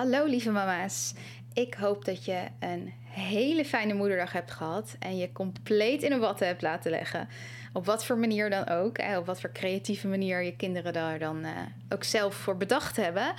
Hallo 0.00 0.24
lieve 0.24 0.50
mama's. 0.50 1.14
Ik 1.52 1.74
hoop 1.74 2.04
dat 2.04 2.24
je 2.24 2.46
een 2.58 2.92
hele 3.02 3.64
fijne 3.64 3.94
moederdag 3.94 4.32
hebt 4.32 4.50
gehad 4.50 4.96
en 4.98 5.16
je 5.16 5.32
compleet 5.32 6.02
in 6.02 6.12
een 6.12 6.20
watten 6.20 6.46
hebt 6.46 6.62
laten 6.62 6.90
leggen. 6.90 7.28
Op 7.72 7.86
wat 7.86 8.04
voor 8.04 8.18
manier 8.18 8.50
dan 8.50 8.68
ook, 8.68 8.98
op 9.18 9.26
wat 9.26 9.40
voor 9.40 9.52
creatieve 9.52 10.08
manier 10.08 10.42
je 10.42 10.56
kinderen 10.56 10.92
daar 10.92 11.18
dan 11.18 11.44
eh, 11.44 11.52
ook 11.88 12.04
zelf 12.04 12.34
voor 12.34 12.56
bedacht 12.56 12.96
hebben. 12.96 13.34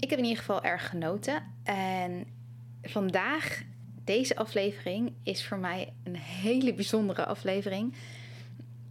Ik 0.00 0.10
heb 0.10 0.18
in 0.18 0.24
ieder 0.24 0.38
geval 0.38 0.62
erg 0.62 0.88
genoten. 0.88 1.42
En 1.64 2.24
vandaag, 2.82 3.62
deze 4.04 4.36
aflevering, 4.36 5.12
is 5.22 5.46
voor 5.46 5.58
mij 5.58 5.92
een 6.04 6.16
hele 6.16 6.74
bijzondere 6.74 7.24
aflevering. 7.24 7.94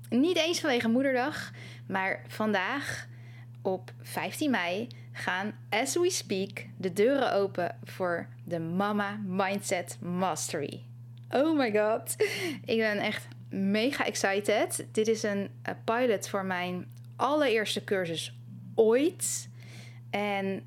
Niet 0.10 0.38
eens 0.38 0.60
vanwege 0.60 0.88
Moederdag, 0.88 1.52
maar 1.88 2.24
vandaag 2.28 3.08
op 3.62 3.92
15 4.02 4.52
mei 4.52 4.88
gaan, 5.18 5.54
as 5.70 5.96
we 5.96 6.10
speak, 6.10 6.66
de 6.78 6.94
deuren 6.94 7.34
open 7.34 7.78
voor 7.84 8.28
de 8.44 8.60
Mama 8.60 9.20
Mindset 9.26 9.98
Mastery. 10.02 10.84
Oh 11.30 11.58
my 11.58 11.72
god, 11.72 12.16
ik 12.66 12.78
ben 12.78 12.98
echt 12.98 13.28
mega 13.50 14.06
excited. 14.06 14.88
Dit 14.92 15.08
is 15.08 15.24
een, 15.24 15.50
pilot 15.84 16.30
voor 16.30 16.46
mijn 16.46 16.92
allereerste 17.16 17.84
cursus 17.84 18.38
ooit. 18.76 19.50
En 20.10 20.64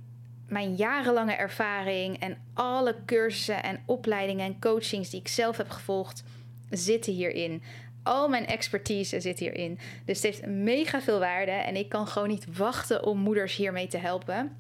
mijn 0.49 0.75
jarenlange 0.75 1.35
ervaring 1.35 2.19
en 2.19 2.39
alle 2.55 2.97
cursussen 3.07 3.63
en 3.63 3.83
opleidingen 3.87 4.47
en 4.47 4.61
coachings 4.61 5.11
die 5.11 5.21
ik 5.21 5.29
zelf 5.29 5.57
heb 5.57 5.71
gevolgd 5.71 6.23
zitten 6.71 7.13
hierin. 7.13 7.63
Al 8.03 8.29
mijn 8.29 8.47
expertise 8.47 9.21
zit 9.21 9.39
hierin. 9.39 9.79
Dus 10.05 10.17
het 10.17 10.27
heeft 10.27 10.47
mega 10.47 11.01
veel 11.01 11.19
waarde 11.19 11.51
en 11.51 11.77
ik 11.77 11.89
kan 11.89 12.07
gewoon 12.07 12.29
niet 12.29 12.57
wachten 12.57 13.05
om 13.05 13.19
moeders 13.19 13.57
hiermee 13.57 13.87
te 13.87 13.99
helpen. 13.99 14.57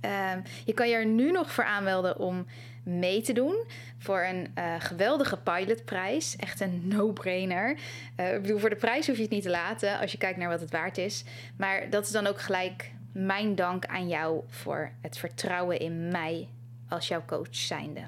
Ehm, 0.00 0.40
je 0.64 0.74
kan 0.74 0.88
je 0.88 0.94
er 0.94 1.06
nu 1.06 1.30
nog 1.30 1.52
voor 1.52 1.64
aanmelden 1.64 2.18
om 2.18 2.46
mee 2.82 3.22
te 3.22 3.32
doen 3.32 3.64
voor 3.98 4.22
een 4.22 4.52
uh, 4.58 4.74
geweldige 4.78 5.36
pilotprijs. 5.36 6.36
Echt 6.36 6.60
een 6.60 6.82
no-brainer. 6.84 7.76
Uh, 8.20 8.34
ik 8.34 8.42
bedoel, 8.42 8.58
voor 8.58 8.70
de 8.70 8.76
prijs 8.76 9.06
hoef 9.06 9.16
je 9.16 9.22
het 9.22 9.30
niet 9.30 9.42
te 9.42 9.50
laten 9.50 9.98
als 9.98 10.12
je 10.12 10.18
kijkt 10.18 10.38
naar 10.38 10.48
wat 10.48 10.60
het 10.60 10.70
waard 10.70 10.98
is. 10.98 11.24
Maar 11.56 11.90
dat 11.90 12.04
is 12.04 12.10
dan 12.10 12.26
ook 12.26 12.40
gelijk 12.40 12.90
mijn 13.12 13.54
dank 13.54 13.86
aan 13.86 14.08
jou 14.08 14.42
voor 14.48 14.90
het 15.00 15.18
vertrouwen 15.18 15.78
in 15.78 16.08
mij 16.08 16.48
als 16.88 17.08
jouw 17.08 17.22
coach 17.26 17.54
zijnde. 17.56 18.00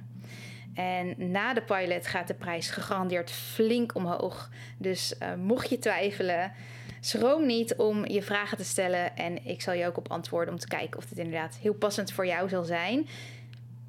En 0.77 1.15
na 1.31 1.55
de 1.55 1.63
pilot 1.63 2.07
gaat 2.07 2.27
de 2.27 2.35
prijs 2.35 2.71
gegarandeerd 2.71 3.31
flink 3.31 3.95
omhoog. 3.95 4.51
Dus 4.79 5.15
uh, 5.23 5.35
mocht 5.35 5.69
je 5.69 5.79
twijfelen, 5.79 6.53
schroom 7.01 7.47
niet 7.47 7.75
om 7.75 8.07
je 8.07 8.23
vragen 8.23 8.57
te 8.57 8.65
stellen. 8.65 9.17
En 9.17 9.47
ik 9.47 9.63
zal 9.63 9.75
je 9.75 9.87
ook 9.87 9.97
op 9.97 10.11
antwoorden 10.11 10.55
om 10.55 10.61
te 10.61 10.69
kijken 10.69 10.99
of 10.99 11.07
dit 11.07 11.19
inderdaad 11.19 11.57
heel 11.57 11.75
passend 11.75 12.13
voor 12.13 12.27
jou 12.27 12.49
zal 12.49 12.65
zijn. 12.65 13.09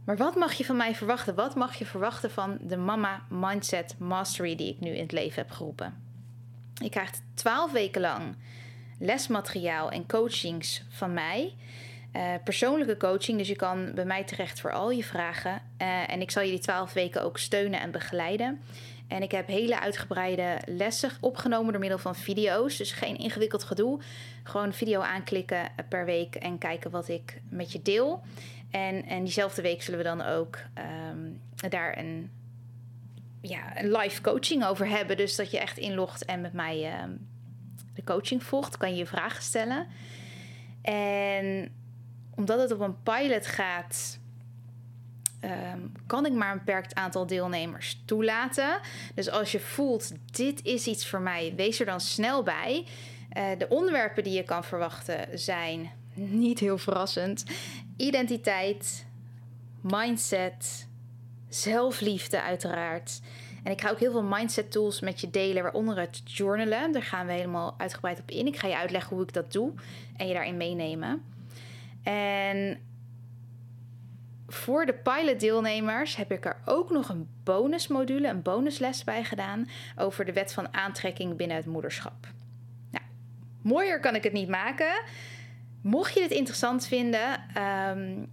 Maar 0.06 0.18
wat 0.18 0.36
mag 0.36 0.54
je 0.54 0.66
van 0.66 0.78
mij 0.78 0.96
verwachten? 0.96 1.36
Wat 1.36 1.56
mag 1.56 1.76
je 1.76 1.86
verwachten 1.86 2.32
van 2.32 2.58
de 2.62 2.78
Mama 2.78 3.26
Mindset 3.30 3.96
Mastery 3.98 4.56
die 4.56 4.74
ik 4.74 4.80
nu 4.80 4.90
in 4.90 5.02
het 5.02 5.12
leven 5.12 5.42
heb 5.42 5.52
geroepen? 5.52 6.04
Je 6.74 6.90
krijgt 6.90 7.22
twaalf 7.34 7.72
weken 7.72 8.02
lang 8.02 8.36
lesmateriaal 9.00 9.92
en 9.92 10.08
coachings 10.08 10.84
van 10.90 11.14
mij. 11.14 11.54
Uh, 12.18 12.34
persoonlijke 12.44 12.98
coaching, 12.98 13.38
dus 13.38 13.48
je 13.48 13.56
kan 13.56 13.92
bij 13.94 14.06
mij 14.06 14.24
terecht 14.24 14.60
voor 14.60 14.72
al 14.72 14.92
je 14.92 15.04
vragen. 15.04 15.62
Uh, 15.82 16.12
en 16.12 16.22
ik 16.22 16.32
zal 16.32 16.44
je 16.44 16.50
die 16.50 16.60
twaalf 16.60 16.94
weken 16.94 17.24
ook 17.24 17.38
steunen 17.38 17.80
en 17.80 17.92
begeleiden. 17.92 18.62
En 19.08 19.22
ik 19.22 19.32
heb 19.32 19.48
hele 19.48 19.80
uitgebreide 19.80 20.58
lessen 20.66 21.12
opgenomen 21.20 21.72
door 21.72 21.82
middel 21.82 21.98
van 21.98 22.16
video's. 22.16 22.78
Dus 22.78 22.92
geen 22.92 23.18
ingewikkeld 23.18 23.64
gedoe. 23.64 24.00
Gewoon 24.44 24.74
video 24.74 25.02
aanklikken 25.02 25.70
per 25.90 26.06
week 26.06 26.36
en 26.36 26.58
kijken 26.58 26.92
wat 26.92 27.08
ik 27.08 27.42
met 27.50 27.72
je 27.72 27.82
deel. 27.82 28.24
En, 28.72 29.06
en 29.06 29.24
diezelfde 29.24 29.62
week 29.62 29.82
zullen 29.82 30.00
we 30.00 30.06
dan 30.06 30.22
ook 30.22 30.58
um, 31.12 31.42
daar 31.70 31.98
een, 31.98 32.32
ja, 33.42 33.82
een 33.82 33.92
live 33.92 34.22
coaching 34.22 34.66
over 34.66 34.88
hebben. 34.88 35.18
Dus 35.18 35.36
dat 35.36 35.52
je 35.52 35.60
echt 35.60 35.78
inlogt 35.78 36.26
en 36.26 36.42
met 36.42 36.54
mij 36.54 37.02
um, 37.04 37.28
de 37.94 38.04
coaching 38.04 38.44
volgt. 38.44 38.78
Kan 38.78 38.92
je 38.92 38.98
je 38.98 39.06
vragen 39.06 39.44
stellen. 39.44 39.88
En 40.82 41.72
omdat 42.38 42.60
het 42.60 42.72
op 42.72 42.80
een 42.80 43.04
pilot 43.04 43.48
gaat, 43.48 44.20
um, 45.44 45.92
kan 46.08 46.26
ik 46.26 46.34
maar 46.34 46.52
een 46.52 46.58
beperkt 46.58 46.96
aantal 46.96 47.28
deelnemers 47.28 48.02
toelaten. 48.06 48.80
Dus 49.16 49.30
als 49.30 49.52
je 49.52 49.60
voelt, 49.60 50.12
dit 50.32 50.64
is 50.64 50.88
iets 50.88 51.08
voor 51.08 51.22
mij, 51.22 51.54
wees 51.56 51.80
er 51.80 51.86
dan 51.86 52.02
snel 52.02 52.44
bij. 52.44 52.86
Uh, 53.38 53.44
de 53.58 53.70
onderwerpen 53.70 54.24
die 54.24 54.34
je 54.34 54.44
kan 54.44 54.64
verwachten 54.64 55.40
zijn 55.40 55.92
niet 56.18 56.60
heel 56.60 56.78
verrassend: 56.78 57.44
identiteit, 57.98 59.06
mindset, 59.82 60.88
zelfliefde, 61.50 62.42
uiteraard. 62.42 63.20
En 63.64 63.72
ik 63.72 63.82
ga 63.82 63.90
ook 63.90 64.00
heel 64.00 64.12
veel 64.12 64.24
mindset 64.24 64.72
tools 64.72 65.00
met 65.00 65.22
je 65.22 65.30
delen, 65.30 65.64
waaronder 65.64 66.00
het 66.00 66.22
journalen. 66.24 66.92
Daar 66.92 67.04
gaan 67.04 67.26
we 67.26 67.34
helemaal 67.34 67.76
uitgebreid 67.78 68.20
op 68.20 68.32
in. 68.32 68.48
Ik 68.48 68.58
ga 68.58 68.68
je 68.68 68.78
uitleggen 68.78 69.16
hoe 69.16 69.26
ik 69.26 69.34
dat 69.34 69.52
doe 69.52 69.72
en 70.16 70.28
je 70.28 70.34
daarin 70.34 70.58
meenemen. 70.58 71.24
En 72.08 72.78
voor 74.48 74.86
de 74.86 74.94
pilot-deelnemers 74.94 76.16
heb 76.16 76.32
ik 76.32 76.46
er 76.46 76.62
ook 76.66 76.90
nog 76.90 77.10
een 77.10 77.30
bonusmodule, 77.44 78.28
een 78.28 78.42
bonusles 78.42 79.04
bij 79.04 79.24
gedaan 79.24 79.70
over 79.98 80.26
de 80.26 80.34
wet 80.34 80.54
van 80.54 80.74
aantrekking 80.74 81.36
binnen 81.36 81.58
het 81.58 81.66
moederschap. 81.66 82.28
Nou, 82.92 83.06
mooier 83.62 84.00
kan 84.00 84.16
ik 84.16 84.24
het 84.24 84.34
niet 84.34 84.48
maken. 84.48 85.02
Mocht 85.82 86.14
je 86.14 86.20
dit 86.20 86.32
interessant 86.32 86.88
vinden, 86.88 87.42
um, 87.58 88.30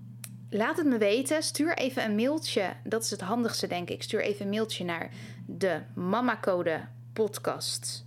laat 0.51 0.77
het 0.77 0.87
me 0.87 0.99
weten. 0.99 1.43
Stuur 1.43 1.77
even 1.77 2.05
een 2.05 2.15
mailtje. 2.15 2.73
Dat 2.85 3.03
is 3.03 3.11
het 3.11 3.21
handigste, 3.21 3.67
denk 3.67 3.91
ik. 3.91 4.03
Stuur 4.03 4.21
even 4.21 4.45
een 4.45 4.51
mailtje 4.51 4.85
naar 4.85 5.11
de 5.47 5.81
Mama 5.95 6.39
Code 6.41 6.81
podcast 7.13 8.05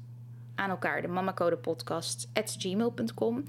aan 0.57 0.69
elkaar. 0.69 1.01
De 1.01 1.07
Mama 1.07 1.33
Code 1.33 1.57
podcast 1.57 2.29
at 2.33 2.55
gmail.com. 2.59 3.43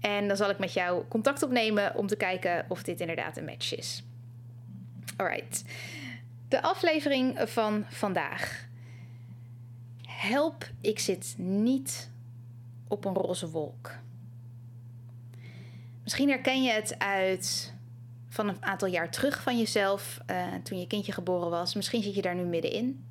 En 0.00 0.28
dan 0.28 0.36
zal 0.36 0.50
ik 0.50 0.58
met 0.58 0.72
jou 0.72 1.04
contact 1.08 1.42
opnemen 1.42 1.94
om 1.94 2.06
te 2.06 2.16
kijken 2.16 2.64
of 2.68 2.82
dit 2.82 3.00
inderdaad 3.00 3.36
een 3.36 3.44
match 3.44 3.76
is. 3.76 4.02
Alright. 5.16 5.64
De 6.48 6.62
aflevering 6.62 7.40
van 7.44 7.84
vandaag. 7.88 8.68
Help, 10.06 10.70
ik 10.80 10.98
zit 10.98 11.34
niet 11.38 12.10
op 12.88 13.04
een 13.04 13.14
roze 13.14 13.50
wolk. 13.50 13.90
Misschien 16.02 16.28
herken 16.28 16.62
je 16.62 16.70
het 16.70 16.98
uit 16.98 17.74
van 18.28 18.48
een 18.48 18.64
aantal 18.64 18.88
jaar 18.88 19.10
terug 19.10 19.42
van 19.42 19.58
jezelf, 19.58 20.20
uh, 20.30 20.54
toen 20.62 20.78
je 20.78 20.86
kindje 20.86 21.12
geboren 21.12 21.50
was. 21.50 21.74
Misschien 21.74 22.02
zit 22.02 22.14
je 22.14 22.22
daar 22.22 22.34
nu 22.34 22.42
middenin. 22.42 23.04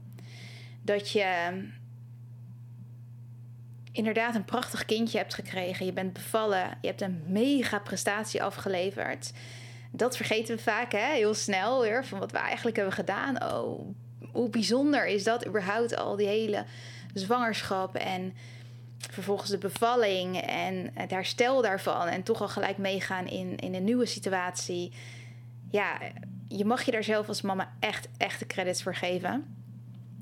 Dat 0.82 1.12
je 1.12 1.52
inderdaad 3.92 4.36
een 4.36 4.46
prachtig 4.46 4.86
kindje 4.86 5.18
hebt 5.18 5.34
gekregen. 5.34 5.86
Je 5.86 5.94
bent 5.94 6.14
bevallen. 6.14 6.78
Je 6.82 6.88
hebt 6.88 7.02
een 7.02 7.24
mega 7.28 7.80
prestatie 7.80 8.44
afgeleverd. 8.44 9.32
Dat 9.92 10.18
vergeten 10.18 10.56
we 10.56 10.62
vaak 10.62 10.92
hè? 10.92 11.14
heel 11.14 11.34
snel 11.34 11.82
weer. 11.82 12.06
Van 12.06 12.20
wat 12.20 12.32
we 12.32 12.38
eigenlijk 12.38 12.76
hebben 12.76 12.94
gedaan. 12.94 13.44
Oh, 13.44 13.96
hoe 14.32 14.50
bijzonder 14.50 15.08
is 15.08 15.24
dat 15.24 15.48
überhaupt 15.48 15.96
al 15.96 16.16
die 16.16 16.28
hele 16.28 16.66
zwangerschap 17.14 17.96
en 17.96 18.34
vervolgens 18.98 19.50
de 19.50 19.58
bevalling 19.58 20.42
en 20.42 20.92
het 20.94 21.12
herstel 21.12 21.62
daarvan. 21.62 22.08
En 22.08 22.24
toch 22.24 22.42
al 22.42 22.48
gelijk 22.48 22.78
meegaan 22.78 23.28
in, 23.28 23.56
in 23.56 23.74
een 23.74 23.84
nieuwe 23.84 24.06
situatie. 24.06 24.94
Ja, 25.70 25.98
je 26.48 26.66
mag 26.66 26.84
je 26.84 26.92
daar 26.92 27.04
zelf 27.04 27.28
als 27.28 27.42
mama 27.42 27.74
echt, 27.80 28.08
echt 28.18 28.40
de 28.40 28.48
credits 28.48 28.84
voor 28.84 28.96
geven. 28.96 29.56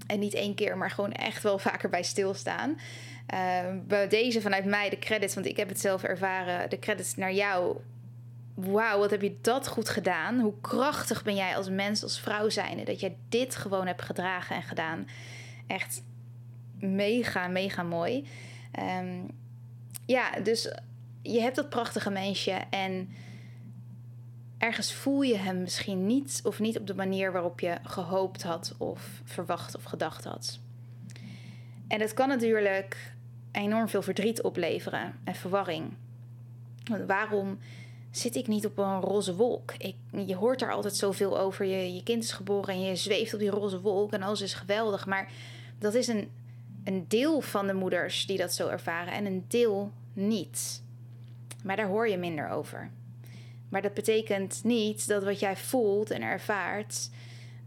En 0.08 0.20
niet 0.20 0.34
één 0.34 0.56
keer, 0.56 0.78
maar 0.78 0.92
gewoon 0.92 1.12
echt 1.12 1.44
wel 1.44 1.60
vaker 1.60 1.90
bij 1.90 2.04
stilstaan. 2.04 2.78
Bij 3.88 4.08
deze 4.10 4.42
vanuit 4.42 4.66
mij 4.66 4.90
de 4.90 5.00
credits, 5.00 5.34
want 5.34 5.46
ik 5.46 5.58
heb 5.58 5.70
het 5.70 5.80
zelf 5.80 6.04
ervaren. 6.04 6.70
De 6.70 6.80
credits 6.80 7.16
naar 7.16 7.34
jou 7.34 7.78
wauw, 8.54 9.00
wat 9.00 9.12
heb 9.12 9.22
je 9.22 9.38
dat 9.42 9.68
goed 9.68 9.90
gedaan? 9.90 10.40
Hoe 10.40 10.54
krachtig 10.62 11.24
ben 11.24 11.36
jij 11.36 11.56
als 11.56 11.70
mens, 11.70 12.04
als 12.04 12.20
vrouw 12.20 12.50
zijnde, 12.50 12.84
dat 12.84 13.00
jij 13.00 13.18
dit 13.30 13.56
gewoon 13.56 13.88
hebt 13.88 14.02
gedragen 14.02 14.56
en 14.56 14.64
gedaan. 14.64 15.08
Echt 15.68 16.04
mega, 16.80 17.48
mega 17.48 17.84
mooi. 17.84 18.28
Ehm, 18.72 19.22
ja, 20.06 20.32
dus 20.44 20.74
je 21.22 21.42
hebt 21.42 21.56
dat 21.56 21.70
prachtige 21.70 22.10
mensje 22.10 22.64
en 22.70 23.10
ergens 24.58 24.94
voel 24.94 25.22
je 25.22 25.38
hem 25.38 25.62
misschien 25.62 26.06
niet 26.06 26.42
of 26.44 26.60
niet 26.60 26.80
op 26.80 26.88
de 26.88 26.96
manier 26.96 27.32
waarop 27.32 27.60
je 27.60 27.78
gehoopt 27.84 28.44
had 28.44 28.76
of 28.78 29.22
verwacht 29.24 29.76
of 29.76 29.84
gedacht 29.84 30.24
had. 30.24 30.60
En 31.88 32.00
dat 32.00 32.14
kan 32.14 32.28
natuurlijk 32.28 33.16
enorm 33.58 33.88
veel 33.88 34.02
verdriet 34.02 34.42
opleveren 34.42 35.14
en 35.24 35.36
verwarring. 35.36 35.94
Waarom 37.08 37.60
zit 38.12 38.36
ik 38.36 38.48
niet 38.48 38.66
op 38.66 38.78
een 38.78 39.02
roze 39.02 39.36
wolk? 39.36 39.74
Ik, 39.78 39.96
je 40.26 40.36
hoort 40.36 40.62
er 40.62 40.72
altijd 40.72 40.96
zoveel 40.96 41.40
over. 41.40 41.66
Je, 41.66 41.94
je 41.94 42.04
kind 42.04 42.24
is 42.24 42.32
geboren 42.32 42.74
en 42.74 42.82
je 42.82 42.96
zweeft 42.96 43.34
op 43.34 43.40
die 43.40 43.50
roze 43.50 43.82
wolk 43.82 44.14
en 44.14 44.22
alles 44.22 44.42
is 44.42 44.54
geweldig. 44.54 45.06
Maar 45.06 45.32
dat 45.80 45.94
is 45.94 46.08
een, 46.08 46.30
een 46.84 47.06
deel 47.08 47.42
van 47.42 47.68
de 47.68 47.74
moeders 47.74 48.26
die 48.26 48.38
dat 48.38 48.54
zo 48.54 48.68
ervaren 48.68 49.14
en 49.14 49.26
een 49.26 49.46
deel 49.48 49.92
niet. 50.14 50.84
Maar 51.64 51.76
daar 51.76 51.88
hoor 51.88 52.10
je 52.10 52.18
minder 52.18 52.50
over. 52.50 52.92
Maar 53.70 53.82
dat 53.82 53.94
betekent 53.94 54.64
niet 54.64 55.08
dat 55.08 55.24
wat 55.24 55.40
jij 55.40 55.58
voelt 55.58 56.12
en 56.12 56.22
ervaart 56.22 57.10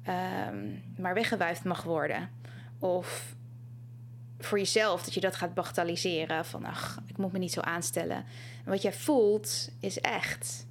um, 0.08 0.82
maar 0.96 1.14
weggewuifd 1.14 1.64
mag 1.64 1.82
worden. 1.82 2.30
Of 2.78 3.34
voor 4.40 4.58
jezelf 4.58 5.02
dat 5.02 5.14
je 5.14 5.20
dat 5.20 5.36
gaat 5.36 5.54
bagatelliseren. 5.54 6.44
Van 6.44 6.64
ach, 6.64 7.00
ik 7.06 7.16
moet 7.16 7.32
me 7.32 7.38
niet 7.38 7.52
zo 7.52 7.60
aanstellen. 7.60 8.24
En 8.64 8.70
wat 8.70 8.82
jij 8.82 8.92
voelt 8.92 9.68
is 9.80 10.00
echt. 10.00 10.66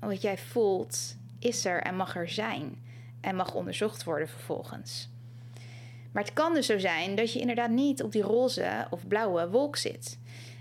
wat 0.00 0.22
jij 0.22 0.38
voelt 0.38 1.16
is 1.38 1.64
er 1.64 1.82
en 1.82 1.96
mag 1.96 2.16
er 2.16 2.28
zijn. 2.28 2.82
En 3.20 3.36
mag 3.36 3.54
onderzocht 3.54 4.04
worden 4.04 4.28
vervolgens. 4.28 5.08
Maar 6.12 6.22
het 6.22 6.32
kan 6.32 6.54
dus 6.54 6.66
zo 6.66 6.78
zijn 6.78 7.14
dat 7.14 7.32
je 7.32 7.40
inderdaad 7.40 7.70
niet 7.70 8.02
op 8.02 8.12
die 8.12 8.22
roze 8.22 8.86
of 8.90 9.06
blauwe 9.06 9.50
wolk 9.50 9.76
zit. 9.76 10.18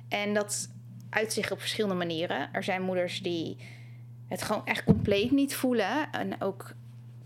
En 0.08 0.34
dat 0.34 0.70
uit 1.10 1.34
zich 1.34 1.52
op 1.52 1.60
verschillende 1.60 1.96
manieren. 1.96 2.50
Er 2.54 2.64
zijn 2.64 2.82
moeders 2.82 3.22
die 3.22 3.58
het 4.28 4.42
gewoon 4.42 4.66
echt 4.66 4.84
compleet 4.84 5.32
niet 5.32 5.56
voelen. 5.56 6.12
En 6.12 6.42
ook 6.42 6.74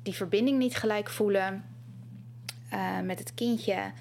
die 0.01 0.13
verbinding 0.13 0.57
niet 0.57 0.75
gelijk 0.75 1.09
voelen 1.09 1.65
uh, 2.73 2.99
met 2.99 3.19
het 3.19 3.33
kindje. 3.33 3.91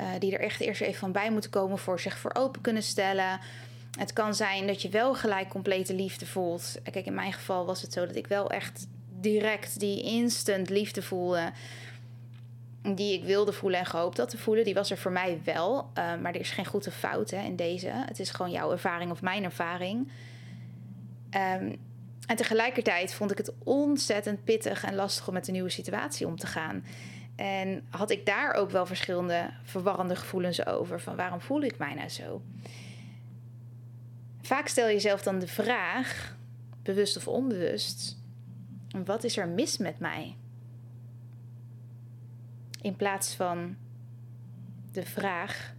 Uh, 0.00 0.08
die 0.18 0.32
er 0.32 0.40
echt 0.40 0.60
eerst 0.60 0.80
even 0.80 0.98
van 0.98 1.12
bij 1.12 1.30
moeten 1.30 1.50
komen 1.50 1.78
voor 1.78 2.00
zich 2.00 2.18
voor 2.18 2.34
open 2.34 2.60
kunnen 2.60 2.82
stellen. 2.82 3.40
Het 3.98 4.12
kan 4.12 4.34
zijn 4.34 4.66
dat 4.66 4.82
je 4.82 4.88
wel 4.88 5.14
gelijk 5.14 5.48
complete 5.48 5.94
liefde 5.94 6.26
voelt. 6.26 6.74
Kijk, 6.90 7.06
in 7.06 7.14
mijn 7.14 7.32
geval 7.32 7.66
was 7.66 7.82
het 7.82 7.92
zo 7.92 8.06
dat 8.06 8.16
ik 8.16 8.26
wel 8.26 8.50
echt 8.50 8.86
direct 9.20 9.80
die 9.80 10.02
instant 10.02 10.70
liefde 10.70 11.02
voelde. 11.02 11.52
Die 12.82 13.12
ik 13.12 13.24
wilde 13.24 13.52
voelen 13.52 13.78
en 13.78 13.86
gehoopt 13.86 14.18
had 14.18 14.30
te 14.30 14.38
voelen. 14.38 14.64
Die 14.64 14.74
was 14.74 14.90
er 14.90 14.98
voor 14.98 15.12
mij 15.12 15.40
wel. 15.44 15.78
Uh, 15.78 15.84
maar 15.94 16.34
er 16.34 16.40
is 16.40 16.50
geen 16.50 16.66
goede 16.66 16.90
fout 16.90 17.30
hè, 17.30 17.42
in 17.42 17.56
deze. 17.56 17.90
Het 17.90 18.20
is 18.20 18.30
gewoon 18.30 18.52
jouw 18.52 18.72
ervaring 18.72 19.10
of 19.10 19.22
mijn 19.22 19.44
ervaring. 19.44 20.08
Um, 21.30 21.76
en 22.26 22.36
tegelijkertijd 22.36 23.14
vond 23.14 23.30
ik 23.30 23.38
het 23.38 23.52
ontzettend 23.64 24.44
pittig 24.44 24.84
en 24.84 24.94
lastig 24.94 25.28
om 25.28 25.34
met 25.34 25.44
de 25.44 25.52
nieuwe 25.52 25.70
situatie 25.70 26.26
om 26.26 26.36
te 26.36 26.46
gaan. 26.46 26.84
En 27.38 27.86
had 27.90 28.10
ik 28.10 28.26
daar 28.26 28.52
ook 28.54 28.70
wel 28.70 28.86
verschillende 28.86 29.50
verwarrende 29.62 30.16
gevoelens 30.16 30.66
over. 30.66 31.00
Van 31.00 31.16
waarom 31.16 31.40
voel 31.40 31.62
ik 31.62 31.78
mij 31.78 31.94
nou 31.94 32.08
zo? 32.08 32.42
Vaak 34.42 34.68
stel 34.68 34.86
je 34.86 34.92
jezelf 34.92 35.22
dan 35.22 35.38
de 35.38 35.46
vraag, 35.46 36.36
bewust 36.82 37.16
of 37.16 37.28
onbewust, 37.28 38.18
wat 39.04 39.24
is 39.24 39.36
er 39.36 39.48
mis 39.48 39.78
met 39.78 39.98
mij? 39.98 40.36
In 42.80 42.96
plaats 42.96 43.34
van 43.34 43.76
de 44.92 45.02
vraag, 45.02 45.74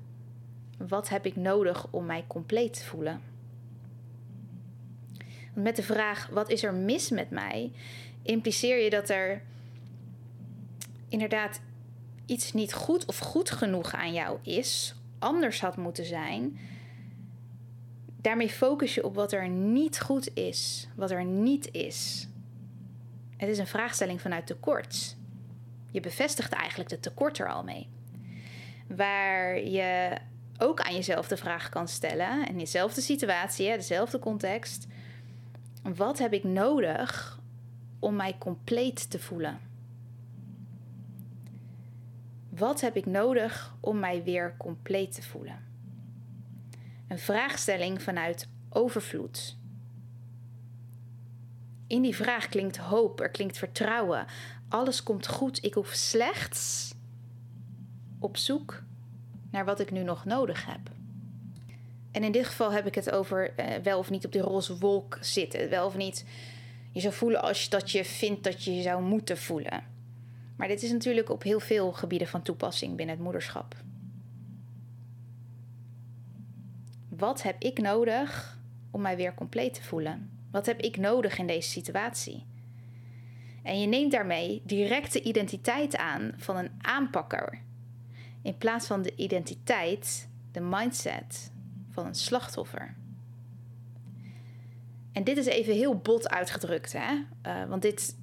wat 0.77 1.09
heb 1.09 1.25
ik 1.25 1.35
nodig 1.35 1.87
om 1.89 2.05
mij 2.05 2.23
compleet 2.27 2.73
te 2.73 2.85
voelen? 2.85 3.21
met 5.53 5.75
de 5.75 5.83
vraag: 5.83 6.27
wat 6.27 6.49
is 6.49 6.63
er 6.63 6.73
mis 6.73 7.09
met 7.09 7.29
mij? 7.29 7.71
impliceer 8.21 8.83
je 8.83 8.89
dat 8.89 9.09
er 9.09 9.41
inderdaad 11.09 11.61
iets 12.25 12.53
niet 12.53 12.73
goed 12.73 13.05
of 13.05 13.19
goed 13.19 13.51
genoeg 13.51 13.93
aan 13.93 14.13
jou 14.13 14.39
is, 14.41 14.95
anders 15.19 15.61
had 15.61 15.77
moeten 15.77 16.05
zijn. 16.05 16.59
Daarmee 18.21 18.49
focus 18.49 18.95
je 18.95 19.05
op 19.05 19.15
wat 19.15 19.31
er 19.31 19.49
niet 19.49 19.99
goed 19.99 20.35
is, 20.35 20.87
wat 20.95 21.11
er 21.11 21.25
niet 21.25 21.71
is. 21.71 22.27
Het 23.37 23.49
is 23.49 23.57
een 23.57 23.67
vraagstelling 23.67 24.21
vanuit 24.21 24.47
tekort. 24.47 25.15
Je 25.91 25.99
bevestigt 25.99 26.51
eigenlijk 26.53 26.89
de 26.89 26.99
tekort 26.99 27.37
er 27.37 27.49
al 27.49 27.63
mee. 27.63 27.87
Waar 28.87 29.59
je 29.59 30.17
ook 30.57 30.81
aan 30.81 30.95
jezelf 30.95 31.27
de 31.27 31.37
vraag 31.37 31.69
kan 31.69 31.87
stellen, 31.87 32.47
in 32.47 32.57
dezelfde 32.57 33.01
situatie, 33.01 33.71
dezelfde 33.71 34.19
context 34.19 34.87
wat 35.95 36.19
heb 36.19 36.33
ik 36.33 36.43
nodig 36.43 37.39
om 37.99 38.15
mij 38.15 38.35
compleet 38.37 39.09
te 39.09 39.19
voelen? 39.19 39.68
Wat 42.59 42.81
heb 42.81 42.95
ik 42.95 43.05
nodig 43.05 43.75
om 43.79 43.99
mij 43.99 44.23
weer 44.23 44.55
compleet 44.57 45.13
te 45.13 45.21
voelen? 45.21 45.63
Een 47.07 47.19
vraagstelling 47.19 48.01
vanuit 48.01 48.47
overvloed. 48.69 49.57
In 51.87 52.01
die 52.01 52.15
vraag 52.15 52.49
klinkt 52.49 52.77
hoop, 52.77 53.19
er 53.19 53.29
klinkt 53.29 53.57
vertrouwen. 53.57 54.25
Alles 54.69 55.03
komt 55.03 55.27
goed, 55.27 55.63
ik 55.63 55.73
hoef 55.73 55.89
slechts 55.89 56.93
op 58.19 58.37
zoek 58.37 58.83
naar 59.51 59.65
wat 59.65 59.79
ik 59.79 59.91
nu 59.91 60.03
nog 60.03 60.25
nodig 60.25 60.65
heb. 60.65 60.89
En 62.11 62.23
in 62.23 62.31
dit 62.31 62.45
geval 62.45 62.71
heb 62.71 62.85
ik 62.85 62.95
het 62.95 63.11
over 63.11 63.59
uh, 63.59 63.75
wel 63.75 63.99
of 63.99 64.09
niet 64.09 64.25
op 64.25 64.31
die 64.31 64.41
roze 64.41 64.77
wolk 64.77 65.17
zitten. 65.21 65.69
Wel 65.69 65.85
of 65.85 65.95
niet 65.95 66.25
je 66.91 66.99
zou 66.99 67.13
voelen 67.13 67.41
als 67.41 67.63
je, 67.63 67.69
dat 67.69 67.91
je 67.91 68.05
vindt 68.05 68.43
dat 68.43 68.63
je 68.63 68.75
je 68.75 68.81
zou 68.81 69.01
moeten 69.03 69.37
voelen. 69.37 69.98
Maar 70.59 70.67
dit 70.67 70.83
is 70.83 70.91
natuurlijk 70.91 71.29
op 71.29 71.43
heel 71.43 71.59
veel 71.59 71.91
gebieden 71.91 72.27
van 72.27 72.41
toepassing 72.41 72.95
binnen 72.95 73.15
het 73.15 73.23
moederschap. 73.23 73.75
Wat 77.09 77.41
heb 77.41 77.61
ik 77.61 77.81
nodig 77.81 78.59
om 78.91 79.01
mij 79.01 79.15
weer 79.15 79.33
compleet 79.33 79.73
te 79.73 79.83
voelen? 79.83 80.29
Wat 80.51 80.65
heb 80.65 80.81
ik 80.81 80.97
nodig 80.97 81.37
in 81.37 81.47
deze 81.47 81.69
situatie? 81.69 82.45
En 83.63 83.79
je 83.81 83.87
neemt 83.87 84.11
daarmee 84.11 84.61
direct 84.65 85.13
de 85.13 85.21
identiteit 85.21 85.97
aan 85.97 86.33
van 86.37 86.57
een 86.57 86.71
aanpakker. 86.77 87.61
In 88.41 88.57
plaats 88.57 88.87
van 88.87 89.01
de 89.01 89.15
identiteit, 89.15 90.29
de 90.51 90.61
mindset 90.61 91.51
van 91.89 92.05
een 92.05 92.15
slachtoffer. 92.15 92.95
En 95.11 95.23
dit 95.23 95.37
is 95.37 95.45
even 95.45 95.73
heel 95.73 95.95
bot 95.95 96.29
uitgedrukt, 96.29 96.93
hè? 96.93 97.13
Uh, 97.45 97.69
want 97.69 97.81
dit, 97.81 98.17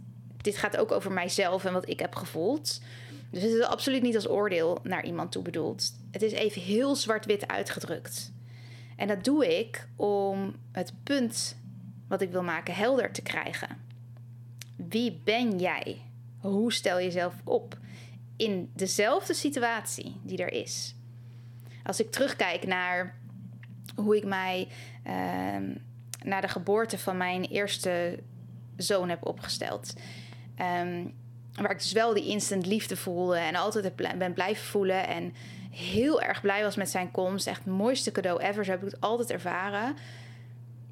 dit 0.46 0.56
gaat 0.56 0.76
ook 0.76 0.92
over 0.92 1.12
mijzelf 1.12 1.64
en 1.64 1.72
wat 1.72 1.88
ik 1.88 2.00
heb 2.00 2.14
gevoeld. 2.14 2.80
Dus 3.30 3.42
het 3.42 3.52
is 3.52 3.62
absoluut 3.62 4.02
niet 4.02 4.14
als 4.14 4.28
oordeel 4.28 4.78
naar 4.82 5.04
iemand 5.04 5.32
toe 5.32 5.42
bedoeld. 5.42 5.92
Het 6.10 6.22
is 6.22 6.32
even 6.32 6.62
heel 6.62 6.96
zwart-wit 6.96 7.48
uitgedrukt. 7.48 8.32
En 8.96 9.08
dat 9.08 9.24
doe 9.24 9.58
ik 9.58 9.88
om 9.96 10.54
het 10.72 10.92
punt 11.02 11.56
wat 12.08 12.20
ik 12.20 12.30
wil 12.30 12.42
maken 12.42 12.74
helder 12.74 13.12
te 13.12 13.22
krijgen. 13.22 13.68
Wie 14.76 15.20
ben 15.24 15.58
jij? 15.58 16.00
Hoe 16.38 16.72
stel 16.72 16.98
je 16.98 17.04
jezelf 17.04 17.34
op 17.44 17.78
in 18.36 18.70
dezelfde 18.74 19.34
situatie 19.34 20.16
die 20.22 20.38
er 20.38 20.52
is? 20.52 20.94
Als 21.82 22.00
ik 22.00 22.10
terugkijk 22.10 22.66
naar 22.66 23.18
hoe 23.94 24.16
ik 24.16 24.24
mij 24.24 24.68
uh, 25.06 25.12
na 26.22 26.40
de 26.40 26.48
geboorte 26.48 26.98
van 26.98 27.16
mijn 27.16 27.44
eerste 27.44 28.18
zoon 28.76 29.08
heb 29.08 29.26
opgesteld. 29.26 29.94
Um, 30.60 31.14
waar 31.54 31.70
ik 31.70 31.78
dus 31.78 31.92
wel 31.92 32.14
die 32.14 32.26
instant 32.26 32.66
liefde 32.66 32.96
voelde 32.96 33.36
en 33.36 33.54
altijd 33.54 33.96
ben 33.96 34.32
blijven 34.32 34.64
voelen. 34.66 35.06
En 35.06 35.34
heel 35.70 36.22
erg 36.22 36.40
blij 36.40 36.62
was 36.62 36.76
met 36.76 36.90
zijn 36.90 37.10
komst. 37.10 37.46
Echt 37.46 37.64
het 37.64 37.74
mooiste 37.74 38.12
cadeau 38.12 38.42
ever. 38.42 38.64
Zo 38.64 38.70
heb 38.70 38.82
ik 38.82 38.90
het 38.90 39.00
altijd 39.00 39.30
ervaren. 39.30 39.96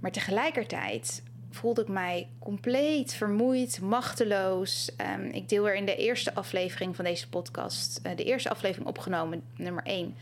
Maar 0.00 0.10
tegelijkertijd 0.10 1.22
voelde 1.50 1.82
ik 1.82 1.88
mij 1.88 2.28
compleet 2.38 3.14
vermoeid, 3.14 3.80
machteloos. 3.80 4.90
Um, 5.16 5.24
ik 5.24 5.48
deel 5.48 5.68
er 5.68 5.74
in 5.74 5.86
de 5.86 5.96
eerste 5.96 6.34
aflevering 6.34 6.96
van 6.96 7.04
deze 7.04 7.28
podcast, 7.28 8.00
uh, 8.06 8.16
de 8.16 8.24
eerste 8.24 8.50
aflevering 8.50 8.88
opgenomen, 8.88 9.42
nummer 9.56 9.82
1 9.82 10.16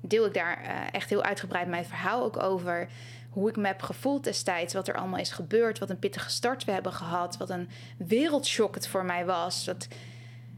deel 0.00 0.26
ik 0.26 0.34
daar 0.34 0.62
uh, 0.62 0.70
echt 0.92 1.10
heel 1.10 1.22
uitgebreid 1.22 1.68
mijn 1.68 1.84
verhaal 1.84 2.24
ook 2.24 2.42
over. 2.42 2.88
Hoe 3.28 3.48
ik 3.48 3.56
me 3.56 3.66
heb 3.66 3.82
gevoeld 3.82 4.24
destijds, 4.24 4.74
wat 4.74 4.88
er 4.88 4.94
allemaal 4.94 5.18
is 5.18 5.30
gebeurd, 5.30 5.78
wat 5.78 5.90
een 5.90 5.98
pittige 5.98 6.30
start 6.30 6.64
we 6.64 6.72
hebben 6.72 6.92
gehad, 6.92 7.36
wat 7.36 7.50
een 7.50 7.68
wereldshock 7.96 8.74
het 8.74 8.88
voor 8.88 9.04
mij 9.04 9.24
was. 9.24 9.64
Dat 9.64 9.88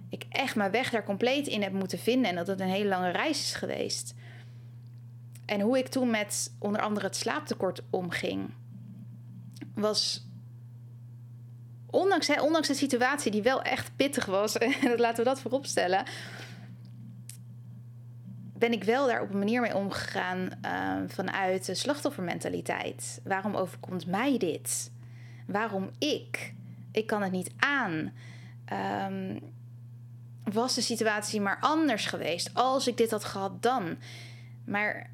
ik 0.09 0.25
echt 0.29 0.55
mijn 0.55 0.71
weg 0.71 0.91
daar 0.91 1.05
compleet 1.05 1.47
in 1.47 1.62
heb 1.62 1.73
moeten 1.73 1.99
vinden 1.99 2.31
en 2.31 2.37
dat 2.37 2.47
het 2.47 2.61
een 2.61 2.69
hele 2.69 2.89
lange 2.89 3.11
reis 3.11 3.41
is 3.41 3.55
geweest. 3.55 4.15
En 5.47 5.61
hoe 5.61 5.79
ik 5.79 5.89
toen 5.89 6.11
met 6.11 6.53
onder 6.59 6.81
andere 6.81 7.07
het 7.07 7.17
slaaptekort 7.17 7.83
omging, 7.91 8.55
was 9.75 10.27
ondanks, 11.87 12.27
hè, 12.27 12.43
ondanks 12.43 12.69
de 12.69 12.75
situatie 12.75 13.31
die 13.31 13.43
wel 13.43 13.62
echt 13.62 13.91
pittig 13.97 14.27
was, 14.27 14.57
laten 14.97 15.25
we 15.25 15.31
dat 15.31 15.41
voorop 15.41 15.67
stellen, 15.67 16.05
ben 18.61 18.73
ik 18.73 18.85
wel 18.85 19.07
daar 19.07 19.23
op 19.23 19.31
een 19.31 19.38
manier 19.38 19.61
mee 19.61 19.75
omgegaan 19.75 20.50
uh, 20.64 20.97
vanuit 21.07 21.67
de 21.67 21.75
slachtoffermentaliteit. 21.75 23.21
Waarom 23.25 23.55
overkomt 23.55 24.07
mij 24.07 24.38
dit? 24.38 24.90
Waarom 25.47 25.90
ik? 25.99 26.55
Ik 26.93 27.07
kan 27.07 27.23
het 27.23 27.33
niet 27.33 27.50
aan. 27.57 28.12
Um, 29.12 29.40
was 30.52 30.75
de 30.75 30.81
situatie 30.81 31.40
maar 31.40 31.59
anders 31.61 32.07
geweest? 32.07 32.50
Als 32.55 32.87
ik 32.87 32.97
dit 32.97 33.11
had 33.11 33.25
gehad, 33.25 33.62
dan. 33.62 33.97
Maar 34.64 35.11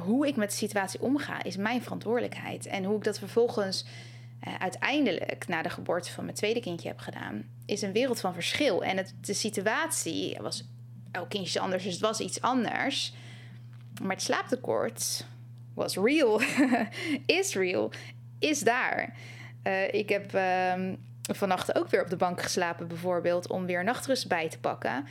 hoe 0.00 0.26
ik 0.26 0.36
met 0.36 0.50
de 0.50 0.56
situatie 0.56 1.00
omga, 1.00 1.42
is 1.42 1.56
mijn 1.56 1.82
verantwoordelijkheid. 1.82 2.66
En 2.66 2.84
hoe 2.84 2.96
ik 2.96 3.04
dat 3.04 3.18
vervolgens 3.18 3.84
uh, 4.46 4.54
uiteindelijk 4.58 5.48
na 5.48 5.62
de 5.62 5.70
geboorte 5.70 6.12
van 6.12 6.24
mijn 6.24 6.36
tweede 6.36 6.60
kindje 6.60 6.88
heb 6.88 6.98
gedaan, 6.98 7.48
is 7.66 7.82
een 7.82 7.92
wereld 7.92 8.20
van 8.20 8.34
verschil. 8.34 8.84
En 8.84 8.96
het, 8.96 9.14
de 9.20 9.34
situatie 9.34 10.38
was 10.40 10.64
elk 11.14 11.28
kindje 11.28 11.48
is 11.48 11.64
anders, 11.64 11.82
dus 11.82 11.92
het 11.92 12.02
was 12.02 12.20
iets 12.20 12.40
anders. 12.40 13.12
Maar 14.02 14.10
het 14.10 14.22
slaaptekort 14.22 15.26
was 15.74 15.96
real, 15.96 16.40
is 17.40 17.54
real, 17.54 17.92
is 18.38 18.60
daar. 18.60 19.14
Uh, 19.64 19.94
ik 19.94 20.08
heb 20.08 20.34
uh, 20.34 20.72
vannacht 21.32 21.76
ook 21.76 21.88
weer 21.88 22.02
op 22.02 22.10
de 22.10 22.16
bank 22.16 22.42
geslapen, 22.42 22.88
bijvoorbeeld, 22.88 23.48
om 23.48 23.66
weer 23.66 23.84
nachtrust 23.84 24.28
bij 24.28 24.48
te 24.48 24.58
pakken. 24.58 25.04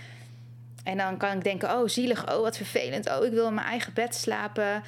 En 0.83 0.97
dan 0.97 1.17
kan 1.17 1.37
ik 1.37 1.43
denken: 1.43 1.77
oh, 1.77 1.87
zielig, 1.87 2.33
oh, 2.33 2.41
wat 2.41 2.57
vervelend. 2.57 3.09
Oh, 3.09 3.25
ik 3.25 3.31
wil 3.31 3.47
in 3.47 3.53
mijn 3.53 3.67
eigen 3.67 3.93
bed 3.93 4.15
slapen. 4.15 4.83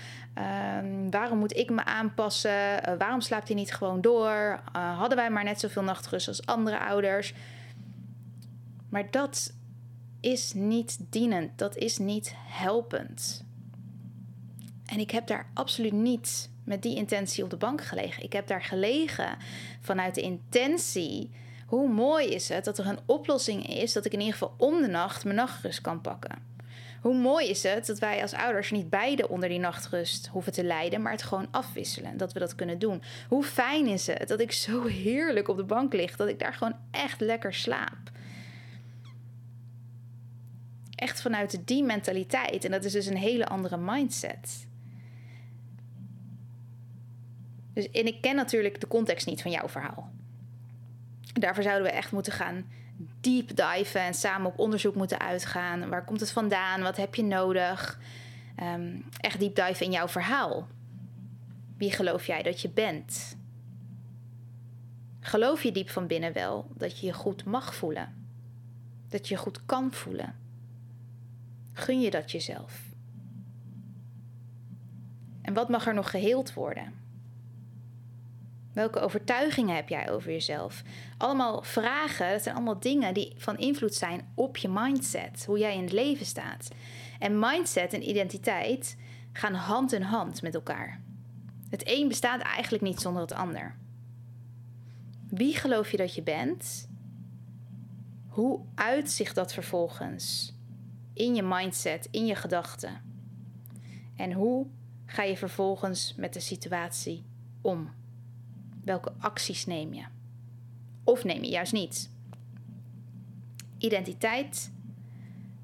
Um, 0.78 1.12
waarom 1.12 1.38
moet 1.38 1.56
ik 1.56 1.70
me 1.70 1.86
aanpassen? 1.86 2.52
Uh, 2.52 2.98
waarom 2.98 3.22
slaapt 3.22 3.48
hij 3.48 3.56
niet 3.56 3.74
gewoon 3.74 4.02
door? 4.02 4.60
Uh, 4.76 4.98
hadden 4.98 5.18
wij 5.18 5.30
maar 5.30 5.44
net 5.44 5.60
zoveel 5.60 5.84
nachtrust 5.84 6.28
als 6.28 6.46
andere 6.46 6.80
ouders? 6.80 7.34
Maar 8.90 9.12
dat 9.12 9.54
is 10.26 10.54
niet 10.54 10.98
dienend, 11.10 11.58
dat 11.58 11.76
is 11.76 11.98
niet 11.98 12.34
helpend. 12.36 13.46
En 14.86 15.00
ik 15.00 15.12
heb 15.12 15.28
daar 15.28 15.50
absoluut 15.54 15.92
niet 15.92 16.50
met 16.64 16.82
die 16.82 16.96
intentie 16.96 17.44
op 17.44 17.50
de 17.50 17.58
bank 17.58 17.84
gelegen. 17.84 18.24
Ik 18.24 18.34
heb 18.34 18.48
daar 18.48 18.64
gelegen 18.64 19.38
vanuit 19.82 20.16
de 20.16 20.22
intentie. 20.22 21.32
Hoe 21.66 21.90
mooi 21.90 22.28
is 22.28 22.50
het 22.50 22.66
dat 22.66 22.78
er 22.78 22.88
een 22.88 23.00
oplossing 23.06 23.68
is 23.68 23.94
dat 23.94 24.06
ik 24.06 24.14
in 24.14 24.20
ieder 24.20 24.34
geval 24.34 24.54
om 24.58 24.82
de 24.82 24.88
nacht 24.88 25.24
mijn 25.24 25.36
nachtrust 25.36 25.82
kan 25.82 26.02
pakken? 26.02 26.54
Hoe 27.02 27.18
mooi 27.18 27.50
is 27.50 27.64
het 27.64 27.86
dat 27.86 28.00
wij 28.00 28.22
als 28.22 28.34
ouders 28.34 28.72
niet 28.72 28.90
beide 28.90 29.30
onder 29.30 29.50
die 29.50 29.60
nachtrust 29.60 30.28
hoeven 30.28 30.52
te 30.52 30.64
lijden, 30.64 31.02
maar 31.02 31.12
het 31.12 31.24
gewoon 31.24 31.48
afwisselen. 31.52 32.18
Dat 32.18 32.34
we 32.34 32.40
dat 32.40 32.56
kunnen 32.56 32.80
doen. 32.80 33.02
Hoe 33.28 33.44
fijn 33.44 33.88
is 33.88 34.08
het 34.08 34.28
dat 34.28 34.40
ik 34.40 34.52
zo 34.52 34.86
heerlijk 34.86 35.48
op 35.48 35.58
de 35.58 35.64
bank 35.64 35.94
lig, 35.94 36.16
dat 36.16 36.28
ik 36.28 36.40
daar 36.40 36.54
gewoon 36.54 36.76
echt 36.92 37.22
lekker 37.22 37.54
slaap 37.54 38.14
echt 40.96 41.22
vanuit 41.22 41.68
die 41.68 41.84
mentaliteit. 41.84 42.66
En 42.66 42.72
dat 42.72 42.84
is 42.84 42.92
dus 42.92 43.06
een 43.06 43.18
hele 43.18 43.48
andere 43.48 43.78
mindset. 43.78 44.68
Dus, 47.74 47.92
en 47.92 48.06
ik 48.06 48.22
ken 48.22 48.36
natuurlijk 48.36 48.82
de 48.82 48.88
context 48.88 49.28
niet 49.28 49.42
van 49.42 49.52
jouw 49.52 49.70
verhaal. 49.70 50.12
Daarvoor 51.34 51.64
zouden 51.64 51.88
we 51.88 51.94
echt 51.94 52.12
moeten 52.12 52.34
gaan 52.34 52.66
deep 53.22 53.56
diven 53.56 54.02
en 54.02 54.14
samen 54.14 54.48
op 54.48 54.60
onderzoek 54.60 54.96
moeten 54.96 55.20
uitgaan. 55.20 55.90
Waar 55.90 56.06
komt 56.06 56.20
het 56.20 56.32
vandaan? 56.32 56.82
Wat 56.82 56.98
heb 56.98 57.16
je 57.16 57.24
nodig? 57.24 58.00
Um, 58.64 59.06
echt 59.18 59.40
deep 59.40 59.56
dive 59.56 59.84
in 59.84 59.92
jouw 59.92 60.08
verhaal. 60.08 60.68
Wie 61.78 61.92
geloof 61.92 62.26
jij 62.26 62.44
dat 62.44 62.62
je 62.62 62.70
bent? 62.70 63.38
Geloof 65.20 65.64
je 65.64 65.72
diep 65.72 65.90
van 65.90 66.08
binnen 66.08 66.34
wel 66.34 66.68
dat 66.78 67.00
je 67.00 67.06
je 67.06 67.14
goed 67.14 67.46
mag 67.46 67.76
voelen? 67.76 68.28
Dat 69.10 69.28
je 69.28 69.34
je 69.34 69.40
goed 69.40 69.66
kan 69.66 69.94
voelen? 69.94 70.45
Gun 71.78 72.02
je 72.02 72.10
dat 72.10 72.32
jezelf? 72.32 72.82
En 75.42 75.54
wat 75.54 75.70
mag 75.70 75.88
er 75.88 75.94
nog 75.94 76.10
geheeld 76.10 76.54
worden? 76.54 76.94
Welke 78.74 79.00
overtuigingen 79.00 79.76
heb 79.76 79.90
jij 79.90 80.12
over 80.12 80.32
jezelf? 80.32 80.84
Allemaal 81.18 81.64
vragen, 81.64 82.32
dat 82.32 82.44
zijn 82.44 82.56
allemaal 82.56 82.80
dingen 82.80 83.14
die 83.14 83.34
van 83.38 83.58
invloed 83.58 83.94
zijn 83.94 84.32
op 84.34 84.58
je 84.58 84.70
mindset, 84.70 85.46
hoe 85.46 85.58
jij 85.58 85.76
in 85.76 85.84
het 85.84 85.92
leven 85.92 86.26
staat. 86.26 86.70
En 87.20 87.40
mindset 87.40 87.94
en 87.94 88.10
identiteit 88.10 88.98
gaan 89.34 89.54
hand 89.54 89.94
in 89.94 90.02
hand 90.02 90.42
met 90.42 90.56
elkaar. 90.56 91.02
Het 91.70 91.84
een 91.86 92.08
bestaat 92.08 92.42
eigenlijk 92.42 92.84
niet 92.84 93.02
zonder 93.02 93.22
het 93.22 93.34
ander. 93.34 93.76
Wie 95.30 95.56
geloof 95.56 95.92
je 95.92 95.98
dat 95.98 96.16
je 96.16 96.24
bent? 96.24 96.90
Hoe 98.28 98.60
uitzicht 98.76 99.36
dat 99.36 99.54
vervolgens 99.54 100.55
in 101.16 101.36
je 101.36 101.44
mindset, 101.44 102.08
in 102.12 102.26
je 102.26 102.36
gedachten? 102.36 103.02
En 104.16 104.32
hoe 104.32 104.68
ga 105.06 105.24
je 105.24 105.38
vervolgens 105.38 106.16
met 106.16 106.34
de 106.34 106.40
situatie 106.40 107.26
om? 107.62 107.94
Welke 108.84 109.14
acties 109.20 109.66
neem 109.66 109.94
je? 109.94 110.06
Of 111.04 111.24
neem 111.24 111.44
je 111.44 111.50
juist 111.50 111.74
niet? 111.74 112.10
Identiteit 113.78 114.72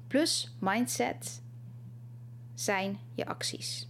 plus 0.06 0.56
mindset 0.60 1.42
zijn 2.54 2.98
je 3.14 3.26
acties. 3.26 3.88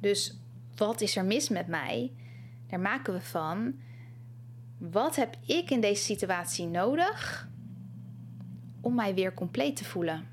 Dus 0.00 0.38
wat 0.76 1.00
is 1.00 1.16
er 1.16 1.24
mis 1.24 1.48
met 1.48 1.66
mij? 1.66 2.12
Daar 2.66 2.80
maken 2.80 3.12
we 3.12 3.20
van. 3.20 3.74
Wat 4.78 5.16
heb 5.16 5.36
ik 5.46 5.70
in 5.70 5.80
deze 5.80 6.02
situatie 6.02 6.66
nodig 6.66 7.48
om 8.82 8.94
mij 8.94 9.14
weer 9.14 9.34
compleet 9.34 9.76
te 9.76 9.84
voelen. 9.84 10.28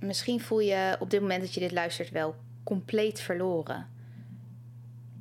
Misschien 0.00 0.40
voel 0.40 0.60
je 0.60 0.96
op 0.98 1.10
dit 1.10 1.20
moment 1.20 1.40
dat 1.40 1.54
je 1.54 1.60
dit 1.60 1.72
luistert 1.72 2.10
wel 2.10 2.36
compleet 2.62 3.20
verloren. 3.20 3.86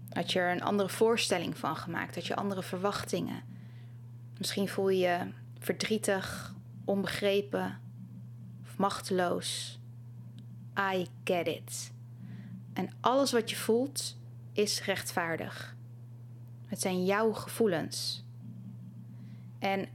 Had 0.10 0.32
je 0.32 0.40
er 0.40 0.52
een 0.52 0.64
andere 0.64 0.90
voorstelling 0.90 1.58
van 1.58 1.76
gemaakt, 1.76 2.16
had 2.16 2.28
je 2.28 2.36
andere 2.36 2.64
verwachtingen. 2.64 3.44
Misschien 4.38 4.68
voel 4.68 4.90
je 4.90 4.98
je 4.98 5.20
verdrietig, 5.60 6.56
onbegrepen 6.86 7.80
of 8.64 8.78
machteloos. 8.78 9.80
I 10.80 11.08
get 11.24 11.48
it. 11.48 11.92
En 12.74 12.90
alles 13.00 13.32
wat 13.32 13.50
je 13.50 13.56
voelt 13.56 14.18
is 14.54 14.84
rechtvaardig. 14.84 15.76
Het 16.66 16.82
zijn 16.82 17.06
jouw 17.06 17.34
gevoelens. 17.34 18.24
En 19.60 19.88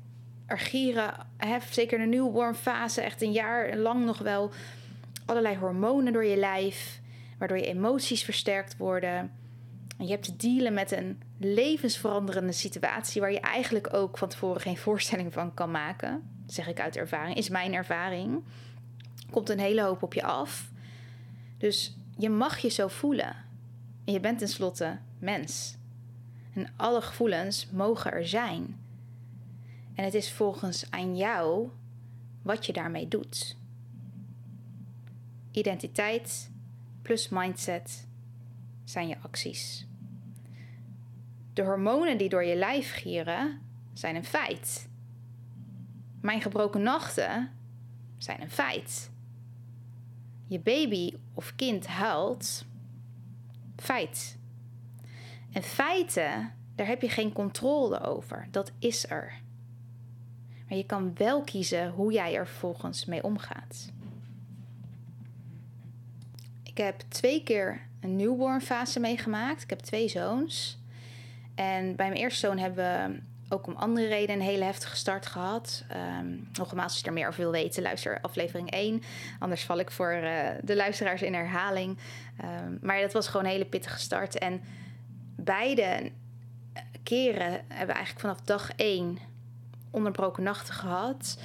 er 0.47 0.59
gieren, 0.59 1.15
hè, 1.37 1.59
zeker 1.71 2.01
in 2.01 2.11
de 2.11 2.17
newborn 2.17 2.55
fase, 2.55 3.01
echt 3.01 3.23
een 3.23 3.33
jaar 3.33 3.77
lang 3.77 4.05
nog 4.05 4.19
wel 4.19 4.51
allerlei 5.25 5.57
hormonen 5.57 6.13
door 6.13 6.25
je 6.25 6.37
lijf, 6.37 7.01
waardoor 7.39 7.57
je 7.57 7.67
emoties 7.67 8.25
versterkt 8.25 8.77
worden. 8.77 9.33
En 9.99 10.05
je 10.05 10.11
hebt 10.11 10.25
te 10.25 10.37
dealen 10.37 10.75
met 10.75 10.93
een 10.93 11.23
levensveranderende 11.39 12.53
situatie 12.53 13.21
waar 13.21 13.33
je 13.33 13.41
eigenlijk 13.41 13.95
ook 13.95 14.19
van 14.19 14.29
tevoren 14.29 14.61
geen 14.61 14.77
voorstelling 14.77 15.33
van 15.33 15.55
kan 15.55 15.71
maken. 15.71 16.23
zeg 16.47 16.69
ik 16.69 16.81
uit 16.81 16.97
ervaring, 16.97 17.37
is 17.37 17.49
mijn 17.49 17.75
ervaring. 17.75 18.45
Komt 19.31 19.49
een 19.49 19.59
hele 19.59 19.83
hoop 19.83 20.03
op 20.03 20.15
je 20.15 20.23
af. 20.23 20.71
Dus 21.59 21.97
je 22.17 22.31
mag 22.31 22.59
je 22.59 22.69
zo 22.69 22.89
voelen. 22.89 23.37
En 24.05 24.13
je 24.13 24.21
bent 24.21 24.39
tenslotte 24.39 24.99
mens. 25.19 25.77
En 26.55 26.69
alle 26.77 27.01
gevoelens 27.01 27.69
mogen 27.73 28.13
er 28.13 28.29
zijn. 28.29 28.86
En 29.97 30.05
het 30.05 30.15
is 30.15 30.33
volgens 30.33 30.91
aan 30.91 31.17
jou 31.17 31.69
wat 32.43 32.67
je 32.67 32.73
daarmee 32.73 33.09
doet. 33.09 33.57
Identiteit 35.51 36.51
plus 37.03 37.29
mindset 37.29 38.07
zijn 38.85 39.09
je 39.09 39.17
acties. 39.23 39.87
De 41.53 41.63
hormonen 41.63 42.19
die 42.19 42.29
door 42.29 42.45
je 42.45 42.57
lijf 42.57 42.93
gieren 42.93 43.61
zijn 43.93 44.17
een 44.17 44.25
feit. 44.25 44.89
Mijn 46.21 46.41
gebroken 46.41 46.83
nachten 46.83 47.51
zijn 48.19 48.41
een 48.41 48.51
feit. 48.51 49.11
Je 50.47 50.61
baby 50.61 51.15
of 51.35 51.55
kind 51.55 51.87
huilt, 51.87 52.65
feit. 53.77 54.39
En 55.53 55.63
feiten, 55.63 56.55
daar 56.75 56.87
heb 56.87 57.03
je 57.03 57.09
geen 57.09 57.33
controle 57.33 58.01
over. 58.01 58.49
Dat 58.51 58.73
is 58.79 59.11
er. 59.11 59.45
Maar 60.69 60.79
je 60.79 60.87
kan 60.87 61.15
wel 61.15 61.43
kiezen 61.43 61.91
hoe 61.91 62.13
jij 62.13 62.35
er 62.35 62.47
vervolgens 62.47 63.05
mee 63.05 63.23
omgaat. 63.23 63.91
Ik 66.63 66.77
heb 66.79 67.01
twee 67.09 67.43
keer 67.43 67.87
een 68.01 68.17
newborn 68.17 68.61
fase 68.61 69.01
meegemaakt. 69.01 69.63
Ik 69.63 69.71
heb 69.71 69.79
twee 69.79 70.09
zoons. 70.09 70.79
En 71.55 71.97
bij 71.97 72.09
mijn 72.09 72.21
eerste 72.21 72.47
zoon 72.47 72.59
hebben 72.59 72.85
we 72.85 73.21
ook 73.49 73.67
om 73.67 73.75
andere 73.75 74.07
redenen 74.07 74.41
een 74.41 74.47
hele 74.47 74.65
heftige 74.65 74.97
start 74.97 75.27
gehad. 75.27 75.85
Um, 76.21 76.49
nogmaals, 76.53 76.93
als 76.93 77.01
je 77.01 77.07
er 77.07 77.13
meer 77.13 77.29
over 77.29 77.41
wil 77.41 77.51
weten, 77.51 77.83
luister 77.83 78.21
aflevering 78.21 78.71
1. 78.71 79.03
Anders 79.39 79.65
val 79.65 79.79
ik 79.79 79.91
voor 79.91 80.13
uh, 80.13 80.49
de 80.63 80.77
luisteraars 80.77 81.23
in 81.23 81.35
herhaling. 81.35 81.99
Um, 82.45 82.79
maar 82.83 83.01
dat 83.01 83.13
was 83.13 83.27
gewoon 83.27 83.47
een 83.47 83.53
hele 83.53 83.65
pittige 83.65 83.99
start. 83.99 84.39
En 84.39 84.61
beide 85.37 86.13
keren 87.03 87.65
hebben 87.69 87.95
eigenlijk 87.95 88.21
vanaf 88.21 88.41
dag 88.41 88.73
één 88.77 89.19
onderbroken 89.97 90.43
nachten 90.43 90.75
gehad. 90.75 91.39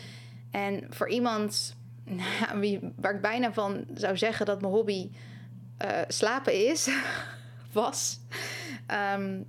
En 0.52 0.86
voor 0.90 1.10
iemand 1.10 1.76
nou, 2.04 2.60
wie, 2.60 2.80
waar 2.96 3.16
ik 3.16 3.22
bijna 3.22 3.54
van 3.54 3.86
zou 3.94 4.18
zeggen 4.18 4.46
dat 4.46 4.62
mijn 4.62 4.74
hobby 4.74 5.10
uh, 5.86 6.02
slapen 6.08 6.70
is, 6.70 6.90
was, 7.72 8.20
um, 9.16 9.46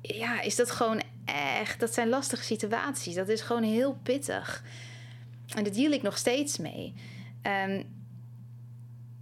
ja, 0.00 0.40
is 0.40 0.56
dat 0.56 0.70
gewoon 0.70 1.02
echt, 1.24 1.80
dat 1.80 1.94
zijn 1.94 2.08
lastige 2.08 2.42
situaties. 2.42 3.14
Dat 3.14 3.28
is 3.28 3.40
gewoon 3.40 3.62
heel 3.62 3.98
pittig. 4.02 4.64
En 5.54 5.64
daar 5.64 5.72
deal 5.72 5.92
ik 5.92 6.02
nog 6.02 6.18
steeds 6.18 6.58
mee. 6.58 6.94
Um, 7.42 7.98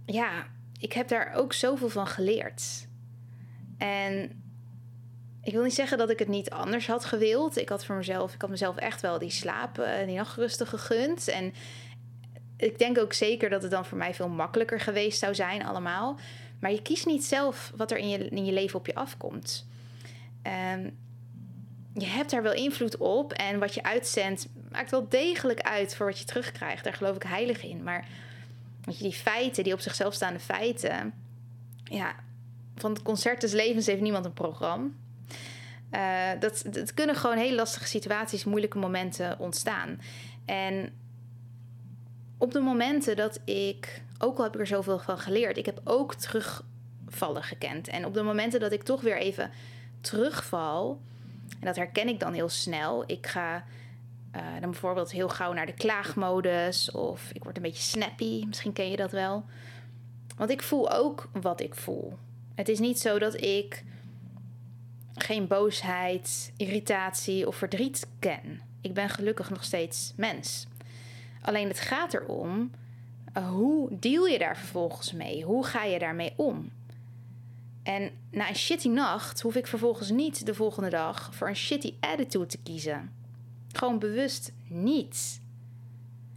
ja, 0.05 0.47
ik 0.79 0.93
heb 0.93 1.07
daar 1.07 1.33
ook 1.33 1.53
zoveel 1.53 1.89
van 1.89 2.07
geleerd. 2.07 2.87
En 3.77 4.38
ik 5.49 5.55
wil 5.55 5.63
niet 5.63 5.73
zeggen 5.73 5.97
dat 5.97 6.09
ik 6.09 6.19
het 6.19 6.27
niet 6.27 6.49
anders 6.49 6.87
had 6.87 7.05
gewild. 7.05 7.57
Ik 7.57 7.69
had 7.69 7.85
voor 7.85 7.95
mezelf, 7.95 8.33
ik 8.33 8.41
had 8.41 8.49
mezelf 8.49 8.75
echt 8.75 9.01
wel 9.01 9.19
die 9.19 9.29
slaap 9.29 9.77
en 9.77 10.07
die 10.07 10.15
nachtrusten 10.15 10.67
gegund. 10.67 11.27
En 11.27 11.53
ik 12.57 12.79
denk 12.79 12.97
ook 12.97 13.13
zeker 13.13 13.49
dat 13.49 13.61
het 13.61 13.71
dan 13.71 13.85
voor 13.85 13.97
mij 13.97 14.13
veel 14.13 14.29
makkelijker 14.29 14.79
geweest 14.79 15.19
zou 15.19 15.35
zijn, 15.35 15.65
allemaal. 15.65 16.19
Maar 16.59 16.71
je 16.71 16.81
kiest 16.81 17.05
niet 17.05 17.25
zelf 17.25 17.71
wat 17.75 17.91
er 17.91 17.97
in 17.97 18.09
je, 18.09 18.17
in 18.17 18.45
je 18.45 18.51
leven 18.51 18.79
op 18.79 18.85
je 18.85 18.95
afkomt. 18.95 19.67
Um, 20.73 20.97
je 21.93 22.05
hebt 22.05 22.31
daar 22.31 22.43
wel 22.43 22.53
invloed 22.53 22.97
op. 22.97 23.33
En 23.33 23.59
wat 23.59 23.73
je 23.73 23.83
uitzendt, 23.83 24.47
maakt 24.71 24.91
wel 24.91 25.09
degelijk 25.09 25.61
uit 25.61 25.95
voor 25.95 26.05
wat 26.05 26.19
je 26.19 26.25
terugkrijgt. 26.25 26.83
Daar 26.83 26.93
geloof 26.93 27.15
ik 27.15 27.23
heilig 27.23 27.63
in. 27.63 27.83
Maar 27.83 28.07
je, 28.81 29.03
die 29.03 29.13
feiten, 29.13 29.63
die 29.63 29.73
op 29.73 29.79
zichzelf 29.79 30.13
staande 30.13 30.39
feiten. 30.39 31.13
Ja, 31.83 32.15
van 32.75 32.91
het 32.91 33.01
concert 33.01 33.41
des 33.41 33.51
levens 33.51 33.85
heeft 33.85 34.01
niemand 34.01 34.25
een 34.25 34.33
programma. 34.33 34.89
Uh, 35.91 36.29
dat, 36.39 36.93
kunnen 36.93 37.15
gewoon 37.15 37.37
hele 37.37 37.55
lastige 37.55 37.87
situaties, 37.87 38.43
moeilijke 38.43 38.77
momenten 38.77 39.39
ontstaan. 39.39 40.01
En 40.45 40.93
op 42.37 42.51
de 42.51 42.59
momenten 42.59 43.15
dat 43.15 43.39
ik, 43.45 44.01
ook 44.17 44.37
al 44.37 44.43
heb 44.43 44.53
ik 44.53 44.59
er 44.59 44.67
zoveel 44.67 44.99
van 44.99 45.19
geleerd, 45.19 45.57
ik 45.57 45.65
heb 45.65 45.81
ook 45.83 46.15
terugvallen 46.15 47.43
gekend. 47.43 47.87
En 47.87 48.05
op 48.05 48.13
de 48.13 48.21
momenten 48.21 48.59
dat 48.59 48.71
ik 48.71 48.83
toch 48.83 49.01
weer 49.01 49.17
even 49.17 49.51
terugval, 50.01 51.01
en 51.59 51.65
dat 51.65 51.75
herken 51.75 52.07
ik 52.07 52.19
dan 52.19 52.33
heel 52.33 52.49
snel. 52.49 53.03
Ik 53.05 53.27
ga 53.27 53.63
uh, 54.35 54.41
dan 54.59 54.71
bijvoorbeeld 54.71 55.11
heel 55.11 55.29
gauw 55.29 55.53
naar 55.53 55.65
de 55.65 55.73
klaagmodus 55.73 56.91
of 56.91 57.29
ik 57.33 57.43
word 57.43 57.55
een 57.55 57.63
beetje 57.63 57.81
snappy. 57.81 58.45
Misschien 58.47 58.73
ken 58.73 58.89
je 58.89 58.97
dat 58.97 59.11
wel. 59.11 59.45
Want 60.37 60.51
ik 60.51 60.61
voel 60.61 60.91
ook 60.91 61.29
wat 61.41 61.61
ik 61.61 61.75
voel. 61.75 62.17
Het 62.55 62.69
is 62.69 62.79
niet 62.79 62.99
zo 62.99 63.19
dat 63.19 63.41
ik 63.41 63.83
geen 65.15 65.47
boosheid, 65.47 66.51
irritatie 66.57 67.47
of 67.47 67.55
verdriet 67.55 68.07
ken. 68.19 68.61
Ik 68.81 68.93
ben 68.93 69.09
gelukkig 69.09 69.49
nog 69.49 69.63
steeds 69.63 70.13
mens. 70.15 70.67
Alleen 71.41 71.67
het 71.67 71.79
gaat 71.79 72.13
erom, 72.13 72.71
uh, 73.37 73.49
hoe 73.49 73.99
deal 73.99 74.25
je 74.25 74.37
daar 74.37 74.57
vervolgens 74.57 75.13
mee? 75.13 75.43
Hoe 75.43 75.65
ga 75.65 75.83
je 75.83 75.99
daarmee 75.99 76.33
om? 76.35 76.71
En 77.83 78.11
na 78.31 78.49
een 78.49 78.55
shitty 78.55 78.87
nacht 78.87 79.41
hoef 79.41 79.55
ik 79.55 79.67
vervolgens 79.67 80.09
niet 80.09 80.45
de 80.45 80.53
volgende 80.53 80.89
dag 80.89 81.35
voor 81.35 81.47
een 81.47 81.55
shitty 81.55 81.93
attitude 81.99 82.45
te 82.45 82.57
kiezen. 82.57 83.11
Gewoon 83.71 83.99
bewust 83.99 84.51
niet. 84.67 85.41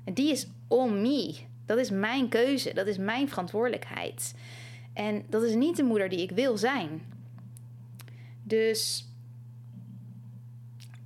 Die 0.04 0.30
is 0.30 0.46
on 0.68 1.00
me. 1.00 1.36
Dat 1.66 1.78
is 1.78 1.90
mijn 1.90 2.28
keuze. 2.28 2.74
Dat 2.74 2.86
is 2.86 2.96
mijn 2.96 3.28
verantwoordelijkheid. 3.28 4.34
En 4.92 5.24
dat 5.28 5.42
is 5.42 5.54
niet 5.54 5.76
de 5.76 5.82
moeder 5.82 6.08
die 6.08 6.20
ik 6.20 6.30
wil 6.30 6.56
zijn. 6.56 7.02
Dus 8.52 9.08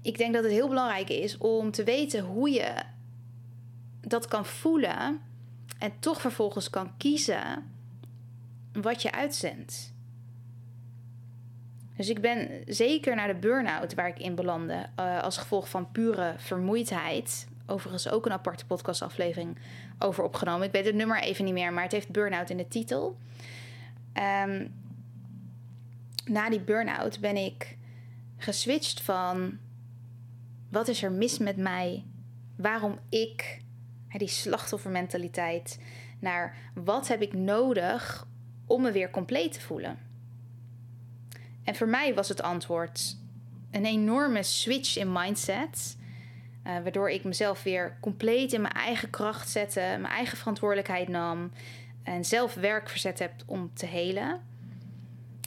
ik 0.03 0.19
denk 0.19 0.35
dat 0.35 0.43
het 0.43 0.53
heel 0.53 0.69
belangrijk 0.69 1.09
is 1.09 1.39
om 1.39 1.71
te 1.71 1.85
weten 1.85 2.25
hoe 2.25 2.51
je 2.51 2.75
dat 4.01 4.29
kan 4.29 4.47
voelen 4.47 5.21
en 5.79 5.93
toch 5.99 6.21
vervolgens 6.21 6.71
kan 6.71 6.97
kiezen 6.97 7.73
wat 8.73 9.03
je 9.03 9.13
uitzendt. 9.13 9.95
Dus 11.97 12.09
ik 12.09 12.21
ben 12.21 12.63
zeker 12.67 13.17
naar 13.17 13.29
de 13.29 13.39
burn-out 13.39 13.95
waar 13.95 14.09
ik 14.09 14.19
in 14.19 14.35
belandde, 14.35 14.87
uh, 15.01 15.23
als 15.23 15.37
gevolg 15.37 15.69
van 15.69 15.91
pure 15.91 16.35
vermoeidheid. 16.37 17.49
Overigens 17.67 18.09
ook 18.09 18.27
een 18.27 18.33
aparte 18.33 18.67
podcastaflevering 18.67 19.59
over 19.99 20.25
opgenomen. 20.25 20.67
Ik 20.67 20.73
weet 20.73 20.87
het 20.87 20.95
nummer 20.95 21.21
even 21.21 21.45
niet 21.45 21.55
meer, 21.55 21.73
maar 21.73 21.83
het 21.83 21.93
heeft 21.93 22.11
burn-out 22.11 22.51
in 22.51 22.57
de 22.57 22.69
titel. 22.69 23.17
Um, 24.47 24.85
na 26.29 26.51
die 26.51 26.61
burn-out 26.61 27.21
ben 27.21 27.37
ik 27.37 27.77
geswitcht 28.37 29.01
van 29.01 29.59
wat 30.71 30.89
is 30.89 31.03
er 31.03 31.13
mis 31.13 31.39
met 31.39 31.57
mij? 31.57 32.05
Waarom 32.57 32.99
ik? 33.09 33.65
Die 34.17 34.29
slachtoffermentaliteit 34.29 35.81
naar 36.21 36.57
wat 36.75 37.09
heb 37.09 37.23
ik 37.23 37.33
nodig 37.33 38.27
om 38.67 38.83
me 38.83 38.93
weer 38.93 39.11
compleet 39.11 39.53
te 39.53 39.61
voelen? 39.61 39.99
En 41.65 41.75
voor 41.75 41.89
mij 41.89 42.15
was 42.15 42.29
het 42.29 42.43
antwoord 42.43 43.17
een 43.71 43.85
enorme 43.85 44.43
switch 44.43 44.97
in 44.97 45.13
mindset. 45.13 45.97
Uh, 46.67 46.73
waardoor 46.83 47.11
ik 47.11 47.25
mezelf 47.25 47.63
weer 47.63 47.97
compleet 48.01 48.53
in 48.53 48.61
mijn 48.61 48.75
eigen 48.75 49.11
kracht 49.11 49.49
zette, 49.49 49.81
mijn 49.81 50.07
eigen 50.07 50.39
verantwoordelijkheid 50.39 51.09
nam 51.09 51.51
en 52.03 52.25
zelf 52.25 52.55
werk 52.55 52.89
verzet 52.89 53.19
heb 53.19 53.33
om 53.47 53.71
te 53.75 53.87
helen. 53.87 54.41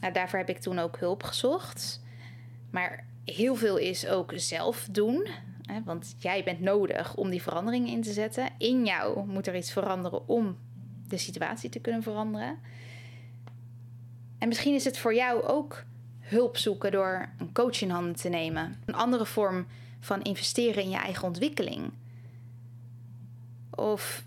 Nou, 0.02 0.14
daarvoor 0.14 0.40
heb 0.40 0.50
ik 0.50 0.60
toen 0.60 0.80
ook 0.80 0.98
hulp 1.00 1.24
gezocht. 1.24 2.02
Maar 2.72 3.06
heel 3.26 3.56
veel 3.56 3.78
is 3.78 4.08
ook 4.08 4.32
zelf 4.36 4.88
doen. 4.92 5.28
Hè, 5.62 5.84
want 5.84 6.16
jij 6.18 6.44
bent 6.44 6.60
nodig 6.60 7.16
om 7.16 7.30
die 7.30 7.42
verandering 7.42 7.90
in 7.90 8.02
te 8.02 8.12
zetten. 8.12 8.50
In 8.58 8.86
jou 8.86 9.28
moet 9.28 9.48
er 9.48 9.56
iets 9.56 9.72
veranderen 9.72 10.28
om 10.28 10.58
de 11.08 11.18
situatie 11.18 11.70
te 11.70 11.80
kunnen 11.80 12.04
veranderen. 12.04 12.60
En 14.38 14.48
misschien 14.48 14.74
is 14.74 14.86
het 14.86 14.98
voor 14.98 15.16
jou 15.16 15.44
ook 15.44 15.84
hulp 16.20 16.58
zoeken 16.58 16.92
door 16.92 17.30
een 17.38 17.54
coach 17.54 17.82
in 17.82 17.90
handen 17.90 18.16
te 18.16 18.30
nemen. 18.30 18.76
Een 18.86 18.96
andere 18.96 19.26
vorm 19.26 19.68
van 20.00 20.22
investeren 20.22 20.84
in 20.84 20.90
je 20.90 20.98
eigen 20.98 21.24
ontwikkeling. 21.24 21.92
Of 23.70 24.24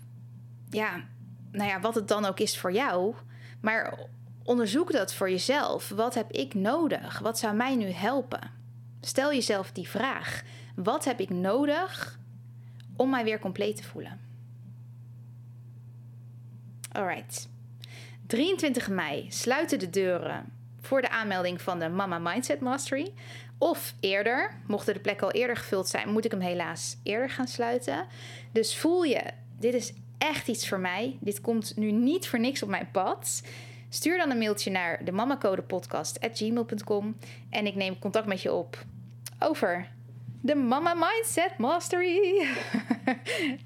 ja, 0.69 1.03
nou 1.51 1.69
ja, 1.69 1.79
wat 1.79 1.95
het 1.95 2.07
dan 2.07 2.25
ook 2.25 2.39
is 2.39 2.57
voor 2.57 2.73
jou. 2.73 3.15
Maar 3.61 3.99
onderzoek 4.43 4.91
dat 4.91 5.13
voor 5.13 5.29
jezelf. 5.29 5.89
Wat 5.89 6.13
heb 6.13 6.31
ik 6.31 6.53
nodig? 6.53 7.19
Wat 7.19 7.39
zou 7.39 7.55
mij 7.55 7.75
nu 7.75 7.89
helpen? 7.89 8.51
Stel 9.01 9.33
jezelf 9.33 9.71
die 9.71 9.87
vraag. 9.87 10.43
Wat 10.75 11.05
heb 11.05 11.19
ik 11.19 11.29
nodig 11.29 12.19
om 12.95 13.09
mij 13.09 13.23
weer 13.23 13.39
compleet 13.39 13.75
te 13.75 13.83
voelen? 13.83 14.19
Alright. 16.91 17.49
23 18.27 18.89
mei 18.89 19.25
sluiten 19.29 19.79
de 19.79 19.89
deuren 19.89 20.45
voor 20.81 21.01
de 21.01 21.09
aanmelding 21.09 21.61
van 21.61 21.79
de 21.79 21.89
Mama 21.89 22.19
Mindset 22.19 22.59
Mastery. 22.59 23.13
Of 23.57 23.93
eerder, 23.99 24.61
mochten 24.67 24.93
de 24.93 24.99
plekken 24.99 25.27
al 25.27 25.33
eerder 25.33 25.57
gevuld 25.57 25.87
zijn, 25.87 26.09
moet 26.09 26.25
ik 26.25 26.31
hem 26.31 26.39
helaas 26.39 26.97
eerder 27.03 27.29
gaan 27.29 27.47
sluiten. 27.47 28.05
Dus 28.51 28.77
voel 28.77 29.03
je, 29.03 29.23
dit 29.59 29.73
is 29.73 29.93
echt 30.17 30.47
iets 30.47 30.67
voor 30.67 30.79
mij. 30.79 31.17
Dit 31.19 31.41
komt 31.41 31.77
nu 31.77 31.91
niet 31.91 32.27
voor 32.27 32.39
niks 32.39 32.63
op 32.63 32.69
mijn 32.69 32.91
pad. 32.91 33.43
Stuur 33.93 34.17
dan 34.17 34.31
een 34.31 34.37
mailtje 34.37 34.71
naar 34.71 35.05
de 35.05 35.11
mamacodepodcast.gmail.com 35.11 37.17
en 37.49 37.65
ik 37.65 37.75
neem 37.75 37.99
contact 37.99 38.27
met 38.27 38.41
je 38.41 38.53
op 38.53 38.85
over 39.39 39.87
de 40.41 40.55
Mama 40.55 40.93
Mindset 40.93 41.57
Mastery. 41.57 42.15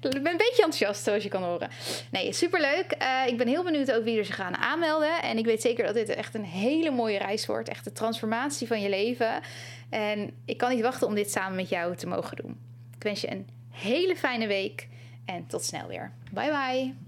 ben 0.00 0.16
een 0.16 0.22
beetje 0.22 0.62
enthousiast, 0.62 1.04
zoals 1.04 1.22
je 1.22 1.28
kan 1.28 1.42
horen. 1.42 1.70
Nee, 2.10 2.32
superleuk. 2.32 2.96
Uh, 3.02 3.26
ik 3.26 3.36
ben 3.36 3.48
heel 3.48 3.64
benieuwd 3.64 3.92
ook 3.92 4.04
wie 4.04 4.18
er 4.18 4.24
zich 4.24 4.34
gaan 4.34 4.56
aanmelden. 4.56 5.22
En 5.22 5.38
ik 5.38 5.44
weet 5.44 5.62
zeker 5.62 5.84
dat 5.84 5.94
dit 5.94 6.08
echt 6.08 6.34
een 6.34 6.44
hele 6.44 6.90
mooie 6.90 7.18
reis 7.18 7.46
wordt. 7.46 7.68
Echt 7.68 7.84
de 7.84 7.92
transformatie 7.92 8.66
van 8.66 8.80
je 8.80 8.88
leven. 8.88 9.40
En 9.90 10.30
ik 10.44 10.56
kan 10.56 10.70
niet 10.70 10.82
wachten 10.82 11.06
om 11.06 11.14
dit 11.14 11.30
samen 11.30 11.56
met 11.56 11.68
jou 11.68 11.96
te 11.96 12.06
mogen 12.06 12.36
doen. 12.36 12.60
Ik 12.96 13.02
wens 13.02 13.20
je 13.20 13.30
een 13.30 13.48
hele 13.70 14.16
fijne 14.16 14.46
week 14.46 14.88
en 15.24 15.46
tot 15.46 15.64
snel 15.64 15.86
weer. 15.86 16.12
Bye 16.32 16.50
bye. 16.50 17.07